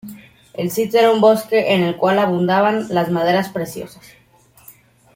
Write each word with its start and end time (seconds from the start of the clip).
El 0.55 0.71
sitio 0.71 0.99
era 0.99 1.11
un 1.11 1.21
bosque 1.21 1.75
en 1.75 1.83
el 1.83 1.95
cual 1.95 2.17
abundaban 2.17 2.87
las 2.89 3.11
maderas 3.11 3.49
preciosas. 3.49 4.01